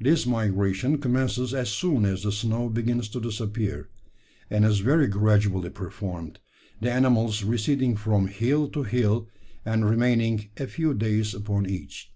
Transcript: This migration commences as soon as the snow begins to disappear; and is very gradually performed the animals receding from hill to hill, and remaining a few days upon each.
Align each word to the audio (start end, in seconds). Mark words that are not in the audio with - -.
This 0.00 0.24
migration 0.24 0.98
commences 0.98 1.52
as 1.52 1.68
soon 1.68 2.04
as 2.04 2.22
the 2.22 2.30
snow 2.30 2.68
begins 2.68 3.08
to 3.08 3.18
disappear; 3.20 3.88
and 4.48 4.64
is 4.64 4.78
very 4.78 5.08
gradually 5.08 5.68
performed 5.68 6.38
the 6.80 6.92
animals 6.92 7.42
receding 7.42 7.96
from 7.96 8.28
hill 8.28 8.68
to 8.68 8.84
hill, 8.84 9.28
and 9.64 9.84
remaining 9.90 10.48
a 10.58 10.68
few 10.68 10.94
days 10.94 11.34
upon 11.34 11.66
each. 11.68 12.12